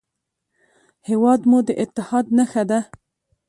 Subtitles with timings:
[1.09, 2.79] هېواد مو د اتحاد نښه ده